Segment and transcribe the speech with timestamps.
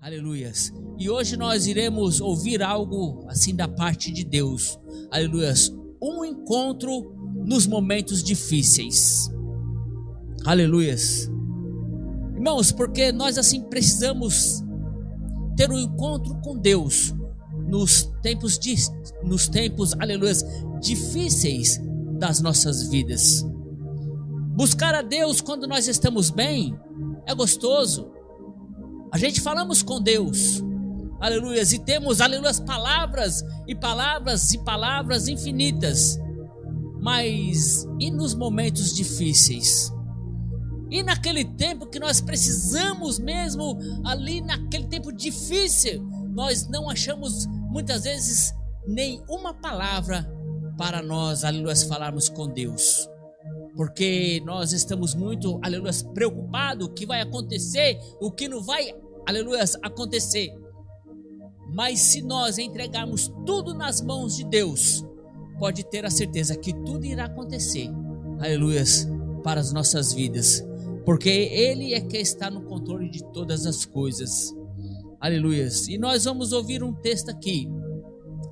[0.00, 0.72] Aleluias.
[0.96, 4.78] E hoje nós iremos ouvir algo assim da parte de Deus.
[5.10, 5.74] Aleluias.
[6.00, 7.12] Um encontro
[7.44, 9.28] nos momentos difíceis.
[10.44, 11.28] Aleluias.
[12.32, 14.62] Irmãos, porque nós assim precisamos
[15.56, 17.12] ter um encontro com Deus
[17.68, 18.74] nos tempos de,
[19.22, 20.42] nos tempos, aleluias,
[20.80, 21.80] difíceis
[22.18, 23.44] das nossas vidas.
[24.56, 26.78] Buscar a Deus quando nós estamos bem
[27.26, 28.10] é gostoso.
[29.12, 30.62] A gente falamos com Deus,
[31.20, 36.18] aleluias, e temos, aleluias, palavras e palavras e palavras infinitas.
[37.00, 39.92] Mas e nos momentos difíceis?
[40.90, 46.02] E naquele tempo que nós precisamos mesmo, ali naquele tempo difícil,
[46.34, 48.52] nós não achamos muitas vezes
[48.86, 50.26] nenhuma palavra
[50.78, 53.06] para nós, aleluia, falarmos com Deus.
[53.76, 58.94] Porque nós estamos muito, aleluia, preocupados o que vai acontecer, o que não vai,
[59.26, 60.50] aleluia, acontecer.
[61.74, 65.04] Mas se nós entregarmos tudo nas mãos de Deus,
[65.58, 67.90] pode ter a certeza que tudo irá acontecer,
[68.40, 68.84] aleluia,
[69.42, 70.66] para as nossas vidas
[71.08, 74.54] porque Ele é que está no controle de todas as coisas.
[75.18, 75.88] Aleluias.
[75.88, 77.66] E nós vamos ouvir um texto aqui,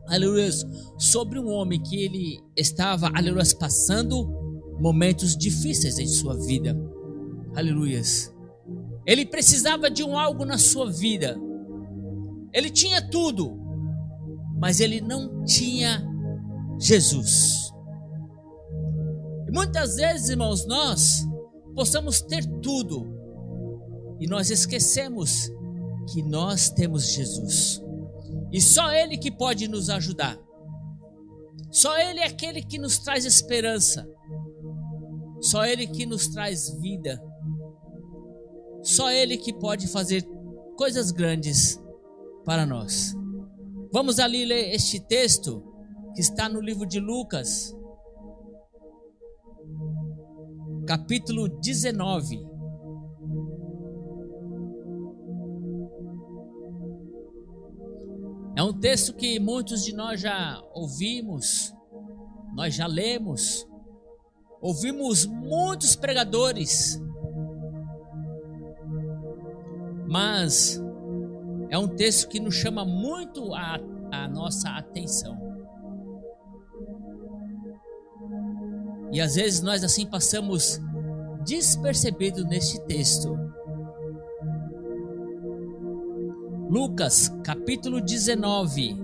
[0.08, 0.64] aleluias,
[0.98, 4.26] sobre um homem que ele estava, aleluias, passando
[4.80, 6.76] momentos difíceis em sua vida.
[7.54, 8.32] Aleluias.
[9.06, 11.38] Ele precisava de um algo na sua vida.
[12.52, 13.58] Ele tinha tudo,
[14.58, 16.04] mas ele não tinha
[16.78, 17.72] Jesus.
[19.48, 21.26] E muitas vezes, irmãos, nós
[21.74, 23.06] possamos ter tudo
[24.20, 25.50] e nós esquecemos
[26.12, 27.85] que nós temos Jesus
[28.52, 30.38] e só Ele que pode nos ajudar.
[31.70, 34.08] Só Ele é aquele que nos traz esperança.
[35.40, 37.22] Só Ele que nos traz vida.
[38.82, 40.26] Só Ele que pode fazer
[40.76, 41.80] coisas grandes
[42.44, 43.14] para nós.
[43.92, 45.62] Vamos ali ler este texto
[46.14, 47.74] que está no livro de Lucas,
[50.86, 52.55] capítulo 19.
[58.56, 61.74] É um texto que muitos de nós já ouvimos,
[62.54, 63.68] nós já lemos,
[64.62, 66.98] ouvimos muitos pregadores,
[70.08, 70.82] mas
[71.68, 73.78] é um texto que nos chama muito a,
[74.10, 75.36] a nossa atenção.
[79.12, 80.80] E às vezes nós assim passamos
[81.44, 83.36] despercebido neste texto.
[86.68, 88.96] Lucas, capítulo 19.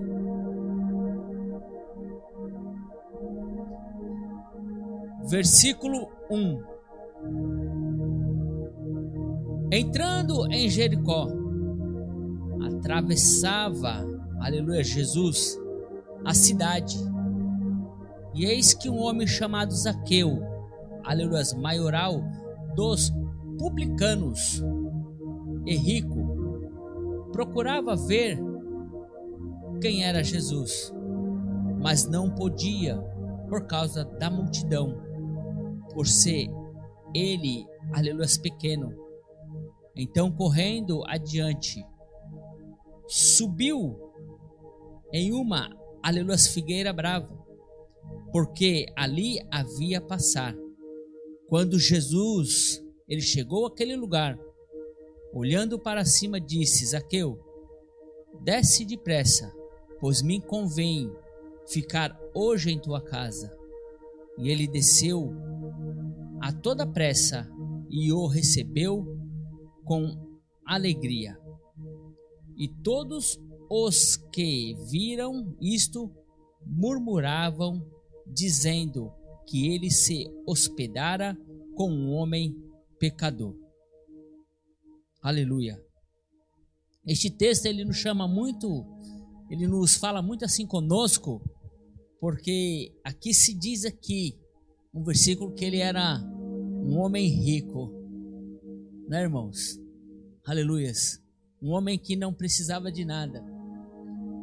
[5.29, 6.63] Versículo 1.
[9.71, 11.27] Entrando em Jericó,
[12.61, 14.05] atravessava,
[14.41, 15.57] aleluia, Jesus,
[16.25, 16.97] a cidade
[18.35, 20.41] e eis que um homem chamado Zaqueu,
[21.03, 22.21] aleluia, maioral
[22.75, 23.13] dos
[23.59, 24.63] publicanos
[25.65, 26.32] e rico,
[27.33, 28.39] procurava ver
[29.81, 30.93] quem era Jesus,
[31.81, 32.97] mas não podia
[33.49, 34.97] por causa da multidão,
[35.93, 36.47] por ser
[37.13, 38.95] ele, aleluia, pequeno.
[39.93, 41.85] Então, correndo adiante,
[43.05, 43.99] subiu
[45.11, 45.69] em uma,
[46.01, 47.43] aleluia, figueira brava
[48.33, 50.55] porque ali havia passar.
[51.47, 54.39] Quando Jesus ele chegou àquele lugar,
[55.33, 57.39] olhando para cima, disse: Zaqueu,
[58.41, 59.51] desce depressa,
[59.99, 61.11] pois me convém
[61.67, 63.51] ficar hoje em tua casa.
[64.37, 65.31] E ele desceu
[66.41, 67.49] a toda pressa
[67.89, 69.05] e o recebeu
[69.83, 70.15] com
[70.65, 71.37] alegria.
[72.57, 73.39] E todos
[73.69, 76.11] os que viram isto
[76.65, 77.85] murmuravam
[78.25, 79.11] dizendo
[79.47, 81.37] que ele se hospedara
[81.75, 82.55] com um homem
[82.99, 83.62] pecador.
[85.23, 85.81] Aleluia.
[87.07, 88.85] Este texto ele nos chama muito,
[89.49, 91.41] ele nos fala muito assim conosco,
[92.19, 94.37] porque aqui se diz aqui
[94.93, 97.89] um versículo que ele era um homem rico,
[99.07, 99.79] né, irmãos?
[100.45, 101.21] Aleluias.
[101.61, 103.41] Um homem que não precisava de nada.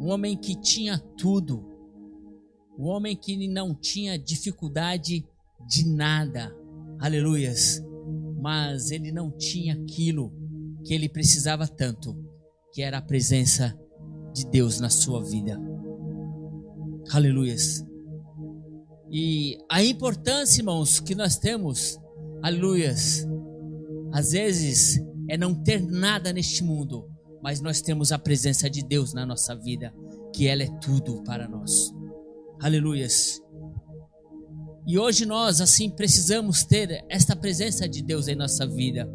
[0.00, 1.70] Um homem que tinha tudo
[2.78, 5.22] o homem que não tinha dificuldade
[5.68, 6.50] de nada,
[6.98, 7.84] aleluias,
[8.40, 10.39] mas ele não tinha aquilo
[10.84, 12.16] que ele precisava tanto,
[12.72, 13.76] que era a presença
[14.32, 15.60] de Deus na sua vida,
[17.10, 17.84] aleluias.
[19.10, 21.98] E a importância, irmãos, que nós temos,
[22.42, 23.26] aleluias,
[24.12, 27.08] às vezes é não ter nada neste mundo,
[27.42, 29.92] mas nós temos a presença de Deus na nossa vida,
[30.34, 31.92] que ela é tudo para nós.
[32.62, 33.40] Aleluias.
[34.86, 39.08] E hoje nós, assim, precisamos ter esta presença de Deus em nossa vida.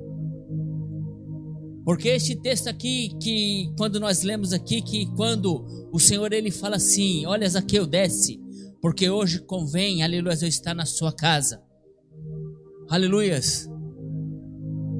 [1.85, 6.77] Porque este texto aqui, que quando nós lemos aqui, que quando o Senhor ele fala
[6.77, 8.41] assim: Olha, Zaqueu, desce,
[8.81, 11.61] porque hoje convém, aleluia, eu estar na sua casa.
[12.89, 13.69] Aleluias.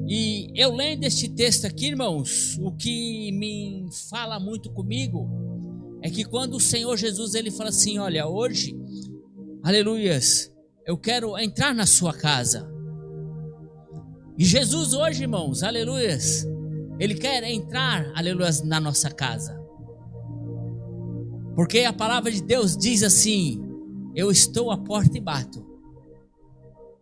[0.08, 5.28] E eu lendo este texto aqui, irmãos, o que me fala muito comigo
[6.00, 8.76] é que quando o Senhor Jesus ele fala assim: Olha, hoje,
[9.64, 10.52] aleluias,
[10.86, 12.70] eu quero entrar na sua casa.
[14.38, 16.46] E Jesus hoje, irmãos, aleluias,
[16.98, 19.60] ele quer entrar, aleluias, na nossa casa.
[21.54, 23.62] Porque a palavra de Deus diz assim:
[24.14, 25.64] eu estou à porta e bato.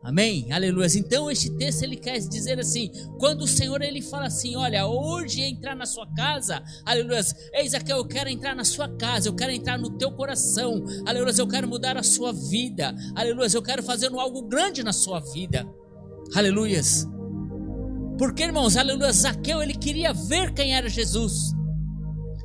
[0.04, 0.52] Amém?
[0.52, 0.86] Aleluia.
[0.98, 5.40] Então este texto ele quer dizer assim, quando o Senhor ele fala assim, olha, hoje
[5.40, 7.22] entrar na sua casa, aleluia.
[7.54, 10.84] Eis aqui eu quero entrar na sua casa, eu quero entrar no teu coração.
[11.06, 12.94] Aleluia, eu quero mudar a sua vida.
[13.14, 15.66] Aleluia, eu quero fazer algo grande na sua vida.
[16.34, 17.08] Aleluias.
[18.18, 21.52] Porque, irmãos, aleluia, Zaqueu ele queria ver quem era Jesus.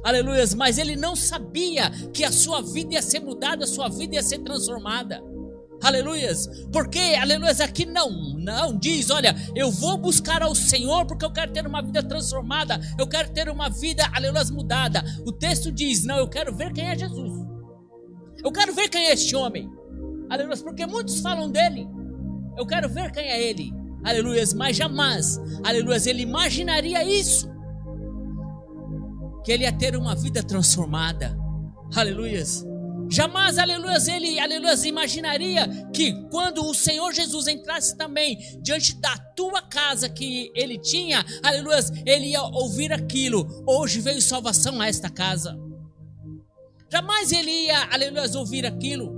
[0.03, 4.15] Aleluias, mas ele não sabia que a sua vida ia ser mudada, a sua vida
[4.15, 5.21] ia ser transformada.
[5.81, 11.31] Aleluias, porque, aleluias, aqui não, não diz, olha, eu vou buscar ao Senhor porque eu
[11.31, 15.03] quero ter uma vida transformada, eu quero ter uma vida, aleluias, mudada.
[15.25, 17.31] O texto diz, não, eu quero ver quem é Jesus,
[18.43, 19.71] eu quero ver quem é este homem,
[20.29, 21.87] aleluias, porque muitos falam dele,
[22.57, 23.73] eu quero ver quem é ele,
[24.03, 27.49] aleluias, mas jamais, aleluias, ele imaginaria isso
[29.43, 31.37] que ele ia ter uma vida transformada.
[31.95, 32.65] Aleluias.
[33.11, 39.63] Jamais, aleluias, ele, aleluias, imaginaria que quando o Senhor Jesus entrasse também diante da tua
[39.63, 43.63] casa que ele tinha, aleluias, ele ia ouvir aquilo.
[43.65, 45.57] Hoje veio salvação a esta casa.
[46.91, 49.17] Jamais ele ia, aleluias, ouvir aquilo.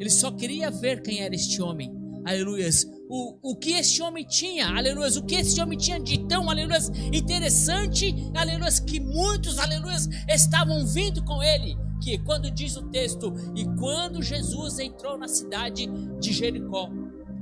[0.00, 1.97] Ele só queria ver quem era este homem.
[2.28, 6.50] Aleluias o, o que esse homem tinha, aleluia, o que esse homem tinha de tão,
[6.50, 6.78] aleluia,
[7.12, 9.96] interessante, aleluia, que muitos, aleluia,
[10.28, 11.76] estavam vindo com ele.
[12.02, 15.88] Que quando diz o texto, e quando Jesus entrou na cidade
[16.20, 16.90] de Jericó,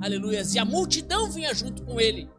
[0.01, 2.31] aleluia, e a multidão vinha junto com ele.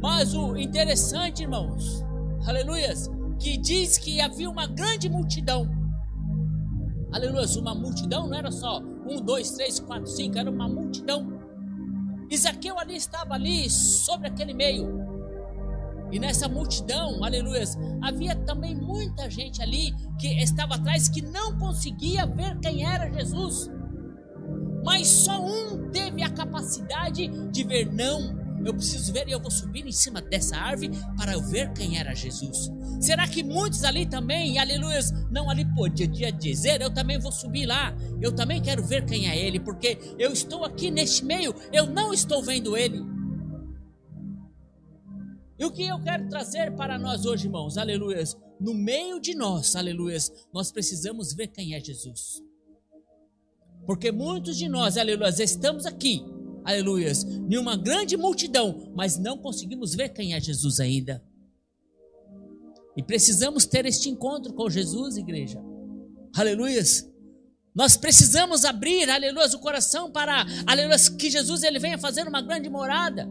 [0.00, 2.02] Mas o interessante, irmãos,
[2.46, 2.94] aleluia,
[3.38, 5.68] que diz que havia uma grande multidão.
[7.12, 11.38] Aleluia, uma multidão não era só um, dois, três, quatro, cinco, era uma multidão.
[12.30, 15.08] Isaqueu ali estava ali sobre aquele meio.
[16.10, 17.64] E nessa multidão, aleluia,
[18.02, 23.70] havia também muita gente ali que estava atrás que não conseguia ver quem era Jesus.
[24.84, 29.50] Mas só um teve a capacidade de ver, não, eu preciso ver e eu vou
[29.50, 32.70] subir em cima dessa árvore para eu ver quem era Jesus.
[33.00, 35.00] Será que muitos ali também, aleluia,
[35.30, 39.38] não ali podia dizer, eu também vou subir lá, eu também quero ver quem é
[39.38, 43.02] ele, porque eu estou aqui neste meio, eu não estou vendo ele.
[45.58, 48.22] E o que eu quero trazer para nós hoje, irmãos, aleluia,
[48.60, 50.16] no meio de nós, aleluia,
[50.52, 52.42] nós precisamos ver quem é Jesus.
[53.86, 56.24] Porque muitos de nós, aleluia, estamos aqui,
[56.64, 61.22] aleluias, em uma grande multidão, mas não conseguimos ver quem é Jesus ainda.
[62.96, 65.62] E precisamos ter este encontro com Jesus, igreja.
[66.34, 67.08] Aleluias.
[67.74, 72.68] Nós precisamos abrir, aleluias, o coração para, aleluias, que Jesus ele venha fazer uma grande
[72.68, 73.28] morada.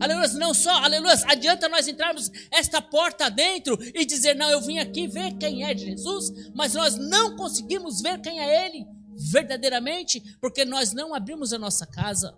[0.00, 4.78] Aleluias, não só, aleluias, adianta nós entrarmos esta porta dentro e dizer, não, eu vim
[4.78, 8.86] aqui ver quem é Jesus, mas nós não conseguimos ver quem é Ele
[9.30, 12.36] verdadeiramente, porque nós não abrimos a nossa casa.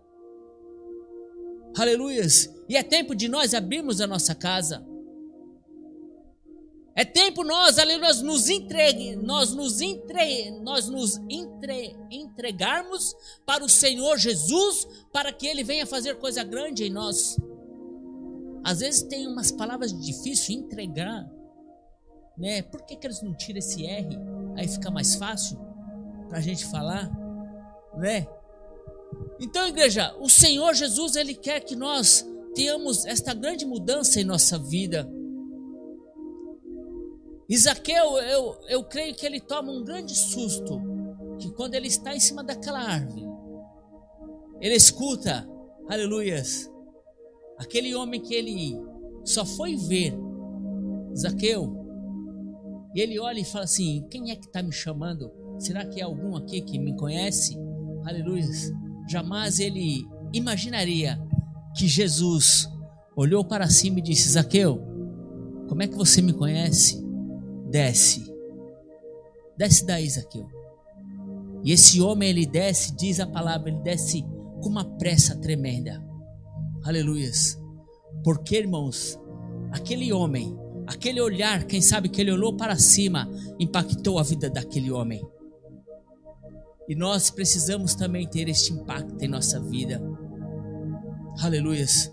[1.77, 2.49] Aleluias.
[2.69, 4.87] E é tempo de nós abrirmos a nossa casa.
[6.97, 13.69] É tempo nós, aleluia, nos entregue, nós nos entre, nós nos entre, entregarmos para o
[13.69, 17.37] Senhor Jesus, para que Ele venha fazer coisa grande em nós.
[18.63, 21.29] Às vezes tem umas palavras difíceis, entregar,
[22.39, 22.63] né?
[22.63, 24.17] Por que, que eles não tiram esse R?
[24.57, 25.59] Aí fica mais fácil
[26.29, 27.11] para a gente falar,
[27.97, 28.25] né?
[29.41, 34.59] Então, igreja, o Senhor Jesus, Ele quer que nós tenhamos esta grande mudança em nossa
[34.59, 35.11] vida.
[37.49, 40.81] Isaqueu, eu, eu creio que ele toma um grande susto,
[41.39, 43.27] que quando ele está em cima daquela árvore,
[44.61, 45.47] ele escuta,
[45.89, 46.71] aleluias,
[47.59, 48.81] aquele homem que ele
[49.25, 50.15] só foi ver,
[51.13, 51.85] Isaqueu,
[52.95, 55.31] e ele olha e fala assim: Quem é que está me chamando?
[55.59, 57.59] Será que é algum aqui que me conhece?
[58.07, 58.47] Aleluia.
[59.09, 61.21] Jamais ele imaginaria
[61.77, 62.69] que Jesus
[63.17, 64.81] olhou para cima e disse: Zaqueu,
[65.69, 67.03] como é que você me conhece?
[67.71, 68.33] Desce.
[69.57, 70.49] Desce daí, Zaqueu.
[71.63, 74.23] E esse homem, ele desce, diz a palavra, ele desce
[74.61, 76.03] com uma pressa tremenda.
[76.85, 77.59] Aleluias.
[78.23, 79.19] Porque, irmãos,
[79.73, 80.57] aquele homem,
[80.87, 85.25] aquele olhar, quem sabe que ele olhou para cima, impactou a vida daquele homem.
[86.89, 90.03] E nós precisamos também ter este impacto em nossa vida.
[91.43, 92.13] Aleluias.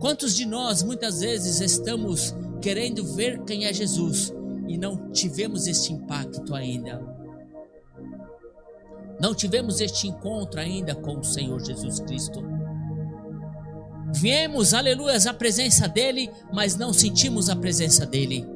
[0.00, 4.32] Quantos de nós muitas vezes estamos querendo ver quem é Jesus
[4.66, 7.00] e não tivemos este impacto ainda?
[9.20, 12.42] Não tivemos este encontro ainda com o Senhor Jesus Cristo.
[14.14, 18.46] Viemos, aleluia, à presença dele, mas não sentimos a presença dele.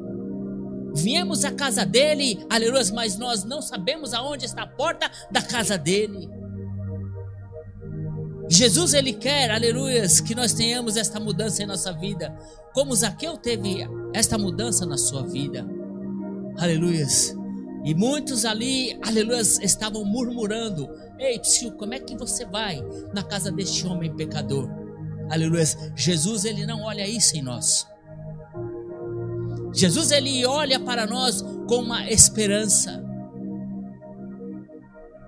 [0.96, 5.76] Viemos à casa dele, aleluia, mas nós não sabemos aonde está a porta da casa
[5.76, 6.28] dele.
[8.48, 12.34] Jesus ele quer, aleluias, que nós tenhamos esta mudança em nossa vida,
[12.72, 15.66] como Zaqueu teve esta mudança na sua vida.
[16.56, 17.36] Aleluias.
[17.84, 20.88] E muitos ali, aleluias, estavam murmurando:
[21.18, 22.80] Ei, tio, como é que você vai
[23.12, 24.68] na casa deste homem pecador?
[25.28, 25.76] Aleluias.
[25.94, 27.86] Jesus ele não olha isso em nós.
[29.76, 33.04] Jesus ele olha para nós com uma esperança.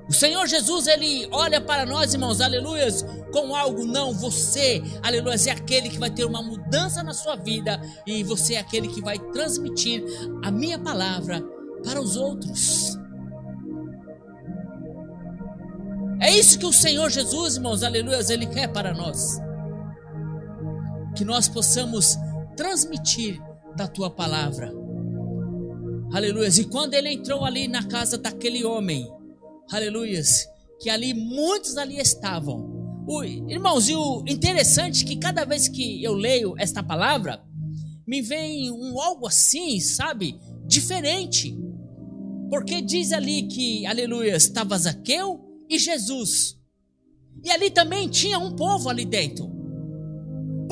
[0.09, 5.50] O Senhor Jesus, ele olha para nós, irmãos, aleluias, com algo, não, você, aleluias, é
[5.50, 9.19] aquele que vai ter uma mudança na sua vida e você é aquele que vai
[9.19, 10.02] transmitir
[10.43, 11.45] a minha palavra
[11.85, 12.99] para os outros.
[16.23, 19.38] É isso que o Senhor Jesus, irmãos, aleluias, ele quer para nós.
[21.14, 22.17] Que nós possamos
[22.57, 23.38] transmitir
[23.78, 24.75] da tua palavra.
[26.12, 26.58] Aleluias.
[26.58, 29.08] E quando ele entrou ali na casa daquele homem,
[29.70, 30.47] aleluias,
[30.80, 32.76] que ali muitos ali estavam.
[33.06, 37.40] O, irmãos, e o interessante é que cada vez que eu leio esta palavra,
[38.06, 40.40] me vem um algo assim, sabe?
[40.66, 41.56] Diferente.
[42.50, 46.58] Porque diz ali que, aleluia, estava Zaqueu e Jesus.
[47.44, 49.58] E ali também tinha um povo ali dentro.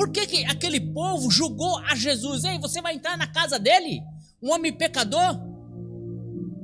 [0.07, 2.45] Por que, que aquele povo julgou a Jesus?
[2.45, 4.01] Ei, você vai entrar na casa dele?
[4.41, 5.37] Um homem pecador?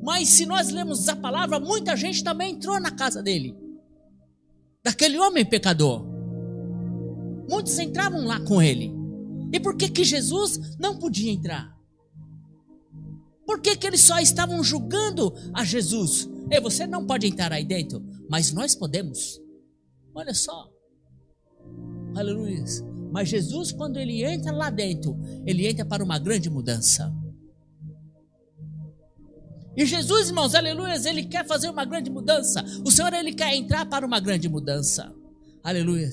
[0.01, 3.53] Mas se nós lemos a palavra, muita gente também entrou na casa dele.
[4.81, 6.05] Daquele homem pecador.
[7.49, 8.93] Muitos entravam lá com ele.
[9.51, 11.77] E por que que Jesus não podia entrar?
[13.45, 16.29] Por que que eles só estavam julgando a Jesus?
[16.49, 19.41] Ei, você não pode entrar aí dentro, mas nós podemos.
[20.15, 20.71] Olha só.
[22.15, 22.92] Aleluia.
[23.13, 25.15] Mas Jesus, quando ele entra lá dentro,
[25.45, 27.13] ele entra para uma grande mudança.
[29.77, 32.65] E Jesus, irmãos, aleluia, ele quer fazer uma grande mudança.
[32.83, 35.13] O Senhor, ele quer entrar para uma grande mudança.
[35.63, 36.09] Aleluia.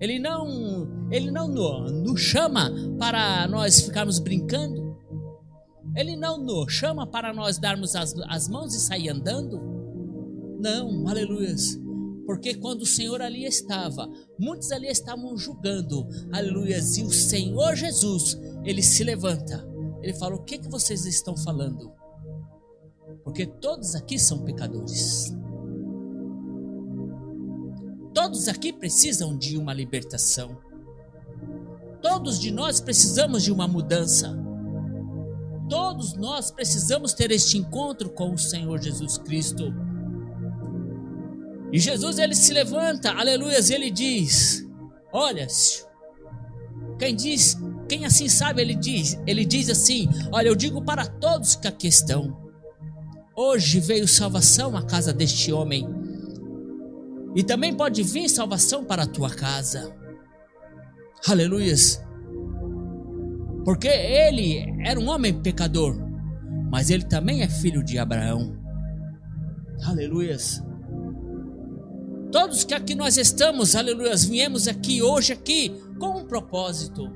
[0.00, 4.96] Ele não, ele não nos chama para nós ficarmos brincando.
[5.94, 9.60] Ele não nos chama para nós darmos as, as mãos e sair andando.
[10.58, 11.54] Não, aleluia.
[12.26, 16.78] Porque quando o Senhor ali estava, muitos ali estavam julgando, aleluia.
[16.78, 19.66] E o Senhor Jesus, ele se levanta.
[20.02, 21.92] Ele fala: O que, que vocês estão falando?
[23.22, 25.34] Porque todos aqui são pecadores.
[28.12, 30.56] Todos aqui precisam de uma libertação.
[32.00, 34.38] Todos de nós precisamos de uma mudança.
[35.68, 39.74] Todos nós precisamos ter este encontro com o Senhor Jesus Cristo.
[41.72, 44.66] E Jesus ele se levanta, aleluia, ele diz:
[45.12, 45.46] Olha,
[46.98, 51.56] quem diz, quem assim sabe, ele diz, ele diz assim: Olha, eu digo para todos
[51.56, 52.44] que aqui estão,
[53.36, 55.88] Hoje veio salvação à casa deste homem.
[57.34, 59.92] E também pode vir salvação para a tua casa.
[61.28, 62.00] Aleluias.
[63.64, 65.96] Porque ele era um homem pecador,
[66.70, 68.56] mas ele também é filho de Abraão.
[69.84, 70.62] Aleluias.
[72.34, 75.68] Todos que aqui nós estamos, aleluias, viemos aqui hoje aqui
[76.00, 77.08] com um propósito.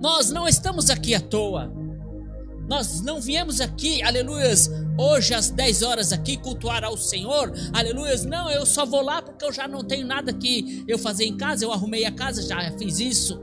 [0.00, 1.68] Nós não estamos aqui à toa.
[2.68, 8.24] Nós não viemos aqui, aleluias, hoje às 10 horas aqui cultuar ao Senhor, aleluias.
[8.24, 11.36] Não, eu só vou lá porque eu já não tenho nada que eu fazer em
[11.36, 13.42] casa, eu arrumei a casa, já fiz isso.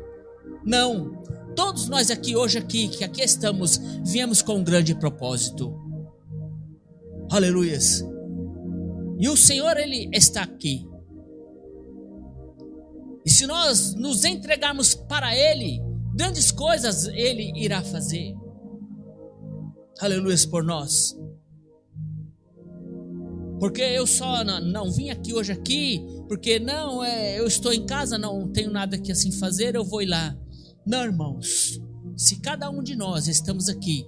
[0.63, 1.21] Não.
[1.57, 5.77] Todos nós aqui hoje aqui, que aqui estamos, viemos com um grande propósito.
[7.29, 8.14] Aleluias.
[9.17, 10.87] E o Senhor ele está aqui.
[13.25, 15.81] E se nós nos entregarmos para ele,
[16.13, 18.35] grandes coisas ele irá fazer.
[19.99, 21.17] aleluia, por nós.
[23.59, 27.85] Porque eu só não, não, vim aqui hoje aqui, porque não, é, eu estou em
[27.85, 30.37] casa, não tenho nada que assim fazer, eu vou ir lá.
[30.85, 31.81] Não, irmãos,
[32.17, 34.05] se cada um de nós estamos aqui,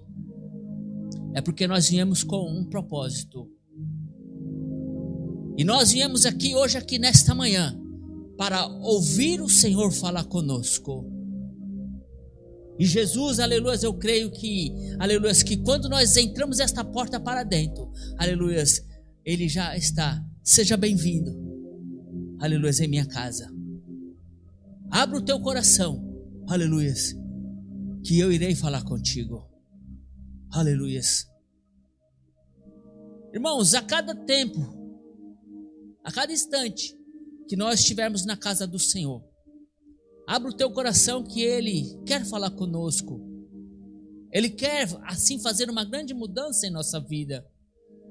[1.33, 3.49] é porque nós viemos com um propósito.
[5.57, 7.75] E nós viemos aqui hoje, aqui nesta manhã,
[8.37, 11.11] para ouvir o Senhor falar conosco.
[12.77, 17.91] E Jesus, aleluia, eu creio que, aleluia, que quando nós entramos esta porta para dentro,
[18.19, 18.63] aleluia,
[19.25, 20.23] Ele já está.
[20.43, 21.35] Seja bem-vindo,
[22.39, 23.51] aleluia, em minha casa.
[24.91, 26.93] Abra o teu coração, aleluia,
[28.03, 29.43] que eu irei falar contigo,
[30.51, 31.01] aleluia.
[33.33, 34.76] Irmãos, a cada tempo,
[36.07, 36.97] a cada instante
[37.47, 39.21] que nós estivermos na casa do Senhor,
[40.27, 43.25] Abra o teu coração que Ele quer falar conosco.
[44.29, 47.47] Ele quer assim fazer uma grande mudança em nossa vida.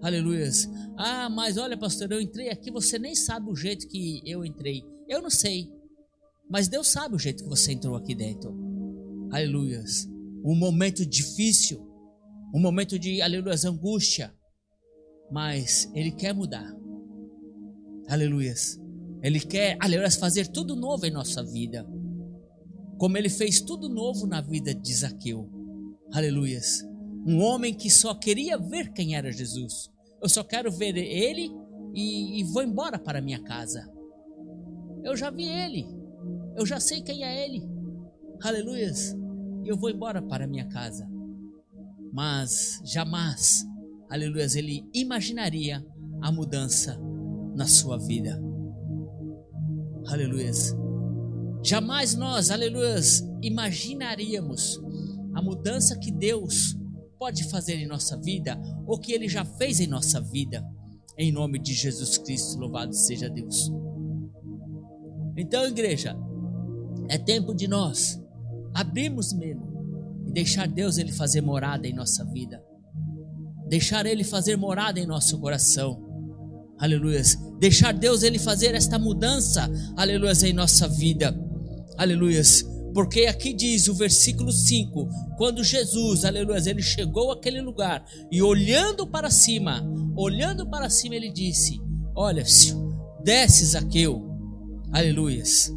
[0.00, 0.50] Aleluia.
[0.96, 4.82] Ah, mas olha, pastor, eu entrei aqui, você nem sabe o jeito que eu entrei.
[5.06, 5.70] Eu não sei.
[6.48, 8.56] Mas Deus sabe o jeito que você entrou aqui dentro.
[9.30, 9.84] Aleluia.
[10.42, 11.86] Um momento difícil,
[12.54, 14.34] um momento de, aleluia, angústia.
[15.30, 16.74] Mas Ele quer mudar.
[18.08, 18.54] Aleluia.
[19.22, 21.86] Ele quer, aleluia, fazer tudo novo em nossa vida
[22.98, 25.48] como ele fez tudo novo na vida de Zaqueu.
[26.12, 26.82] Aleluias.
[27.26, 29.90] Um homem que só queria ver quem era Jesus.
[30.22, 31.50] Eu só quero ver ele
[31.94, 33.90] e, e vou embora para minha casa.
[35.04, 35.86] Eu já vi ele.
[36.56, 37.62] Eu já sei quem é ele.
[38.42, 39.14] Aleluias.
[39.64, 41.06] E eu vou embora para minha casa.
[42.12, 43.66] Mas jamais,
[44.08, 45.84] aleluias, ele imaginaria
[46.22, 46.98] a mudança
[47.56, 48.40] na sua vida.
[50.06, 50.76] Aleluias.
[51.64, 53.00] Jamais nós, aleluia,
[53.42, 54.80] imaginaríamos
[55.34, 56.76] a mudança que Deus
[57.18, 60.64] pode fazer em nossa vida ou que Ele já fez em nossa vida.
[61.18, 63.72] Em nome de Jesus Cristo, louvado seja Deus.
[65.36, 66.16] Então, igreja,
[67.08, 68.22] é tempo de nós
[68.74, 72.62] abrirmos mesmo e deixar Deus Ele fazer morada em nossa vida,
[73.66, 76.05] deixar Ele fazer morada em nosso coração.
[76.78, 77.22] Aleluia.
[77.58, 81.34] Deixar Deus Ele fazer esta mudança, aleluia, em nossa vida.
[81.96, 82.64] Aleluias.
[82.96, 89.06] Porque aqui diz o versículo 5: quando Jesus, aleluia, ele chegou àquele lugar e olhando
[89.06, 89.86] para cima,
[90.16, 91.78] olhando para cima, ele disse:
[92.14, 92.42] Olha,
[93.22, 94.22] desce Zaqueu,
[94.92, 95.70] aleluias,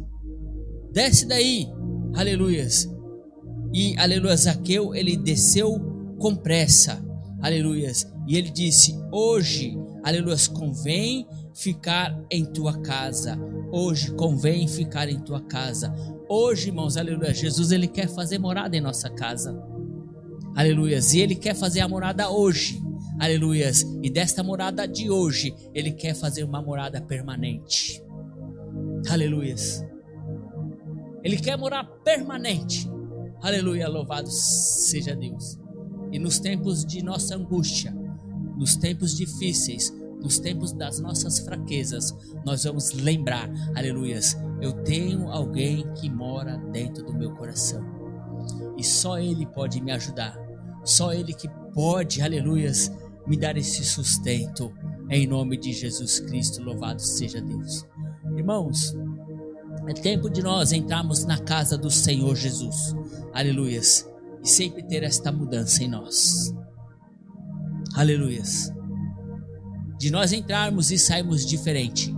[0.92, 1.68] desce daí,
[2.14, 2.88] aleluias.
[3.70, 5.78] E aleluia, Zaqueu, ele desceu
[6.18, 7.04] com pressa,
[7.42, 8.10] aleluias.
[8.26, 13.38] E ele disse: Hoje, aleluias, convém ficar em tua casa.
[13.72, 15.94] Hoje convém ficar em tua casa.
[16.28, 17.34] Hoje, irmãos, aleluia.
[17.34, 19.60] Jesus ele quer fazer morada em nossa casa.
[20.56, 20.98] Aleluia.
[21.12, 22.82] E ele quer fazer a morada hoje.
[23.18, 23.70] Aleluia.
[24.02, 28.02] E desta morada de hoje, ele quer fazer uma morada permanente.
[29.08, 29.54] Aleluia.
[31.22, 32.88] Ele quer morar permanente.
[33.42, 33.88] Aleluia.
[33.88, 35.58] Louvado seja Deus.
[36.12, 37.94] E nos tempos de nossa angústia,
[38.60, 39.90] nos tempos difíceis,
[40.22, 47.02] nos tempos das nossas fraquezas, nós vamos lembrar, aleluias, eu tenho alguém que mora dentro
[47.02, 47.82] do meu coração.
[48.76, 50.38] E só Ele pode me ajudar.
[50.84, 52.92] Só Ele que pode, aleluias,
[53.26, 54.70] me dar esse sustento.
[55.08, 57.86] Em nome de Jesus Cristo, louvado seja Deus.
[58.36, 58.94] Irmãos,
[59.88, 62.94] é tempo de nós entrarmos na casa do Senhor Jesus.
[63.32, 64.06] Aleluias.
[64.44, 66.54] E sempre ter esta mudança em nós.
[67.94, 68.72] Aleluias
[70.00, 72.10] de nós entrarmos e sairmos diferente,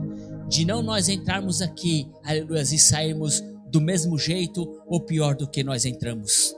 [0.48, 5.64] de não nós entrarmos aqui, aleluia, e sairmos do mesmo jeito ou pior do que
[5.64, 6.54] nós entramos.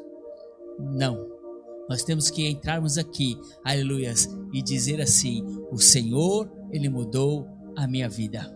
[0.79, 1.27] Não.
[1.89, 4.13] Nós temos que entrarmos aqui, aleluia,
[4.53, 8.55] e dizer assim: o Senhor, Ele mudou a minha vida.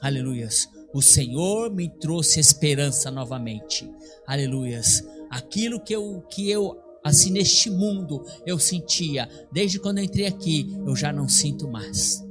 [0.00, 0.66] Aleluias.
[0.94, 3.90] O Senhor me trouxe esperança novamente.
[4.26, 5.06] Aleluias.
[5.30, 10.94] Aquilo que eu, que eu assim neste mundo eu sentia, desde quando entrei aqui, eu
[10.94, 12.24] já não sinto mais.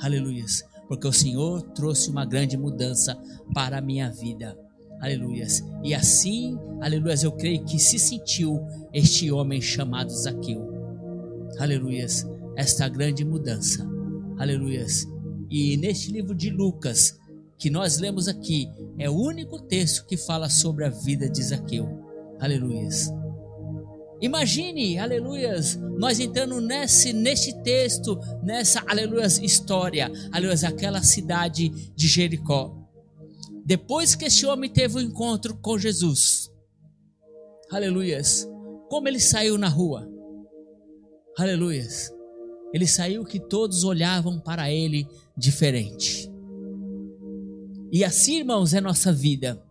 [0.00, 3.16] Aleluias, porque o Senhor trouxe uma grande mudança
[3.54, 4.58] para a minha vida.
[5.00, 5.62] Aleluias.
[5.82, 8.60] E assim, aleluias, eu creio que se sentiu
[8.92, 10.70] este homem chamado Zaqueu.
[11.58, 13.88] Aleluias, esta grande mudança.
[14.38, 15.06] Aleluias.
[15.50, 17.18] E neste livro de Lucas,
[17.58, 21.86] que nós lemos aqui, é o único texto que fala sobre a vida de Zaqueu.
[22.40, 23.12] Aleluias.
[24.22, 32.74] Imagine, aleluias, nós entrando nesse, neste texto, nessa, aleluias, história, aleluias, aquela cidade de Jericó.
[33.64, 36.50] Depois que este homem teve o um encontro com Jesus,
[37.70, 38.48] aleluias,
[38.88, 40.12] como ele saiu na rua,
[41.38, 42.12] Aleluias.
[42.74, 45.06] Ele saiu que todos olhavam para ele
[45.36, 46.30] diferente.
[47.90, 49.62] E assim, irmãos, é nossa vida.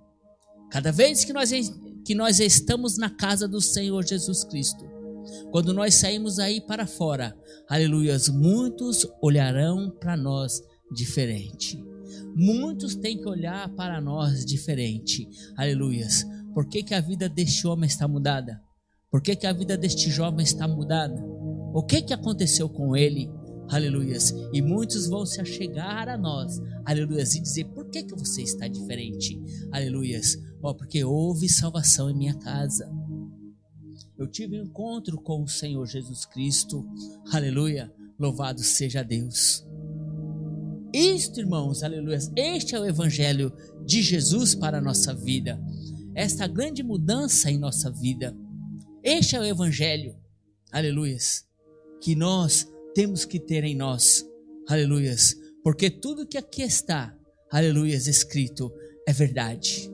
[0.71, 1.51] Cada vez que nós,
[2.05, 4.85] que nós estamos na casa do Senhor Jesus Cristo,
[5.51, 7.35] quando nós saímos aí para fora,
[7.69, 10.61] aleluias, muitos olharão para nós
[10.91, 11.81] diferente.
[12.35, 15.27] Muitos têm que olhar para nós diferente.
[15.57, 16.25] Aleluias.
[16.53, 18.61] Por que, que a vida deste homem está mudada?
[19.09, 21.21] Por que, que a vida deste jovem está mudada?
[21.73, 23.29] O que, que aconteceu com ele?
[23.71, 24.33] Aleluias.
[24.51, 28.67] E muitos vão se achegar a nós, aleluias, e dizer: por que, que você está
[28.67, 29.41] diferente?
[29.71, 30.37] Aleluias.
[30.61, 32.91] Oh, porque houve salvação em minha casa.
[34.17, 36.85] Eu tive um encontro com o Senhor Jesus Cristo.
[37.31, 37.91] Aleluia.
[38.19, 39.65] Louvado seja Deus.
[40.93, 42.19] Isto, irmãos, aleluia.
[42.35, 43.53] Este é o evangelho
[43.85, 45.59] de Jesus para a nossa vida.
[46.13, 48.37] Esta grande mudança em nossa vida.
[49.01, 50.13] Este é o evangelho.
[50.71, 51.47] Aleluias.
[52.01, 54.25] Que nós temos que ter em nós.
[54.67, 55.35] Aleluias.
[55.63, 57.15] Porque tudo que aqui está,
[57.51, 58.71] aleluias, escrito
[59.07, 59.89] é verdade.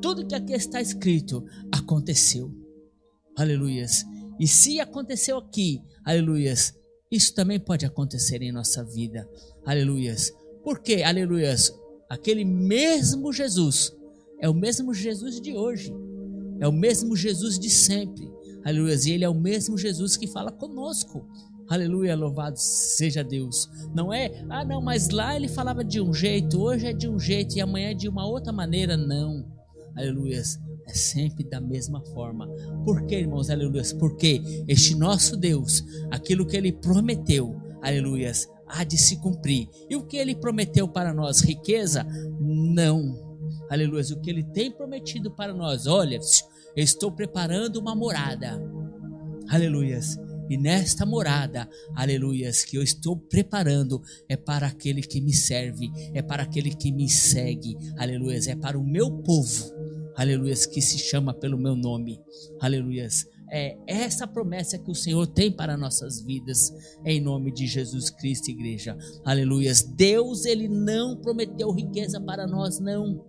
[0.00, 2.52] Tudo que aqui está escrito aconteceu.
[3.36, 4.04] Aleluias.
[4.38, 6.74] E se aconteceu aqui, aleluias,
[7.10, 9.28] isso também pode acontecer em nossa vida.
[9.64, 10.32] Aleluias.
[10.64, 11.72] Porque, aleluias,
[12.08, 13.92] aquele mesmo Jesus
[14.40, 15.92] é o mesmo Jesus de hoje.
[16.60, 18.30] É o mesmo Jesus de sempre.
[18.64, 19.04] Aleluias.
[19.06, 21.26] E ele é o mesmo Jesus que fala conosco.
[21.70, 23.70] Aleluia, louvado seja Deus.
[23.94, 27.16] Não é, ah, não, mas lá ele falava de um jeito, hoje é de um
[27.16, 28.96] jeito e amanhã é de uma outra maneira.
[28.96, 29.46] Não.
[29.96, 30.58] Aleluias.
[30.84, 32.48] É sempre da mesma forma.
[32.84, 33.50] Por quê, irmãos?
[33.50, 33.92] Aleluias.
[33.92, 39.68] Porque este nosso Deus, aquilo que ele prometeu, aleluias, há de se cumprir.
[39.88, 41.40] E o que ele prometeu para nós?
[41.40, 42.04] Riqueza?
[42.40, 43.38] Não.
[43.70, 44.10] Aleluias.
[44.10, 45.86] O que ele tem prometido para nós?
[45.86, 46.18] Olha,
[46.74, 48.60] estou preparando uma morada.
[49.48, 50.18] Aleluias.
[50.50, 56.20] E nesta morada, aleluias, que eu estou preparando é para aquele que me serve, é
[56.20, 59.72] para aquele que me segue, aleluias, é para o meu povo
[60.20, 62.20] aleluias, que se chama pelo meu nome,
[62.60, 63.26] aleluias.
[63.52, 66.72] É essa promessa que o Senhor tem para nossas vidas,
[67.04, 69.82] em nome de Jesus Cristo, igreja, aleluias.
[69.82, 73.24] Deus, Ele não prometeu riqueza para nós, não,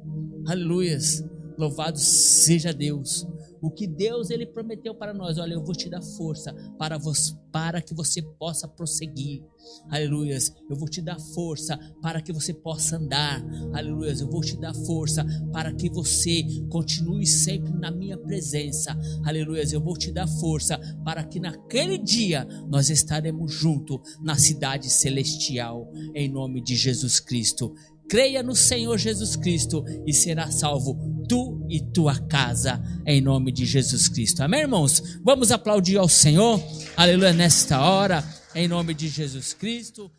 [0.45, 1.23] aleluias.
[1.57, 3.25] Louvado seja Deus.
[3.61, 7.33] O que Deus ele prometeu para nós, olha, eu vou te dar força para, você,
[7.51, 9.43] para que você possa prosseguir.
[9.89, 10.51] Aleluias.
[10.69, 13.43] Eu vou te dar força para que você possa andar.
[13.73, 14.21] Aleluias.
[14.21, 18.97] Eu vou te dar força para que você continue sempre na minha presença.
[19.23, 19.71] Aleluias.
[19.71, 25.91] Eu vou te dar força para que naquele dia nós estaremos juntos na cidade celestial
[26.15, 27.73] em nome de Jesus Cristo.
[28.09, 33.65] Creia no Senhor Jesus Cristo e será salvo tu e tua casa, em nome de
[33.65, 34.41] Jesus Cristo.
[34.41, 35.19] Amém, irmãos?
[35.23, 36.61] Vamos aplaudir ao Senhor,
[36.97, 40.11] aleluia, nesta hora, em nome de Jesus Cristo.